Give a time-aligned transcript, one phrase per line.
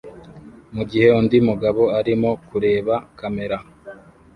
[0.75, 3.57] mugihe undi mugabo arimo kureba kamera